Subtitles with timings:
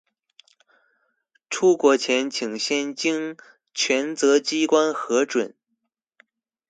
[1.47, 3.37] 出國請先經
[3.71, 5.53] 權責機關核准